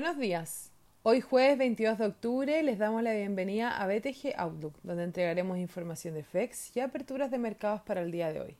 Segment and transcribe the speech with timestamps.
[0.00, 0.70] Buenos días.
[1.02, 6.14] Hoy jueves 22 de octubre les damos la bienvenida a BTG Outlook, donde entregaremos información
[6.14, 8.56] de FEX y aperturas de mercados para el día de hoy.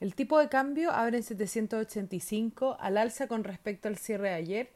[0.00, 4.70] El tipo de cambio abre en 785 al alza con respecto al cierre de ayer,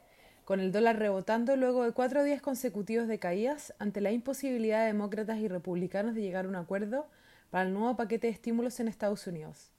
[0.45, 4.93] con el dólar rebotando luego de cuatro días consecutivos de caídas ante la imposibilidad de
[4.93, 7.07] demócratas y republicanos de llegar a un acuerdo
[7.49, 9.73] para el nuevo paquete de estímulos en Estados Unidos.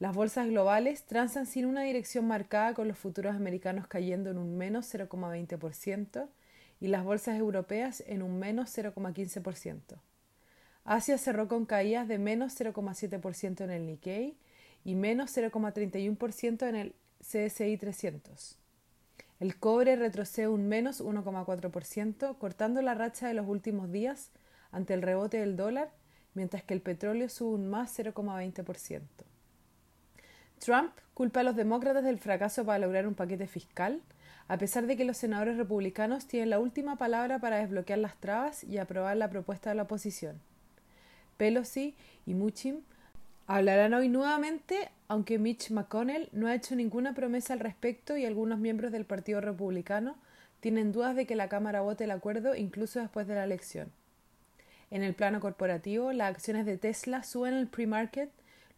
[0.00, 4.56] Las bolsas globales transan sin una dirección marcada con los futuros americanos cayendo en un
[4.56, 6.26] menos 0,20%
[6.80, 9.98] y las bolsas europeas en un menos 0,15%.
[10.86, 14.38] Asia cerró con caídas de menos 0,7% en el Nikkei
[14.86, 18.56] y menos 0,31% en el CSI 300.
[19.38, 24.30] El cobre retrocede un menos 1,4%, cortando la racha de los últimos días
[24.72, 25.90] ante el rebote del dólar,
[26.32, 29.29] mientras que el petróleo sube un más 0,20%.
[30.60, 34.00] Trump culpa a los demócratas del fracaso para lograr un paquete fiscal,
[34.46, 38.62] a pesar de que los senadores republicanos tienen la última palabra para desbloquear las trabas
[38.64, 40.40] y aprobar la propuesta de la oposición.
[41.36, 41.94] Pelosi
[42.26, 42.82] y Muchim
[43.46, 48.58] hablarán hoy nuevamente, aunque Mitch McConnell no ha hecho ninguna promesa al respecto y algunos
[48.58, 50.16] miembros del Partido Republicano
[50.60, 53.90] tienen dudas de que la Cámara vote el acuerdo incluso después de la elección.
[54.90, 58.30] En el plano corporativo, las acciones de Tesla suben el pre-market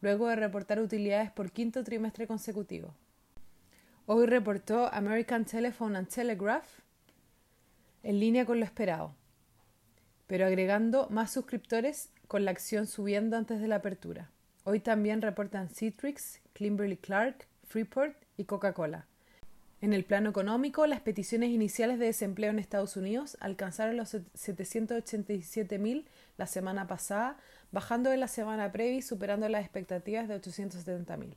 [0.03, 2.95] luego de reportar utilidades por quinto trimestre consecutivo.
[4.05, 6.67] Hoy reportó American Telephone and Telegraph
[8.03, 9.15] en línea con lo esperado,
[10.27, 14.31] pero agregando más suscriptores con la acción subiendo antes de la apertura.
[14.65, 19.07] Hoy también reportan Citrix, Kimberly Clark, Freeport y Coca-Cola.
[19.83, 26.05] En el plano económico, las peticiones iniciales de desempleo en Estados Unidos alcanzaron los 787.000
[26.39, 27.37] la semana pasada,
[27.73, 31.35] bajando de la semana previa y superando las expectativas de 870.000.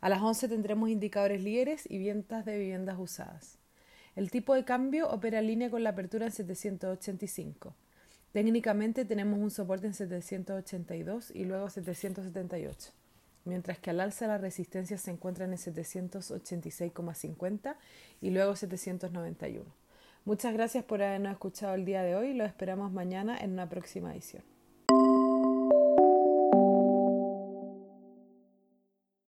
[0.00, 3.58] A las 11 tendremos indicadores líderes y ventas de viviendas usadas.
[4.14, 7.74] El tipo de cambio opera en línea con la apertura en 785.
[8.30, 13.01] Técnicamente tenemos un soporte en 782 y luego 778
[13.44, 17.76] mientras que al alza la resistencia se encuentra en 786,50
[18.20, 19.64] y luego 791.
[20.24, 23.68] Muchas gracias por habernos escuchado el día de hoy y lo esperamos mañana en una
[23.68, 24.51] próxima edición.